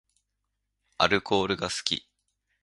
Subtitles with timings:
[0.97, 2.07] アルコールが好き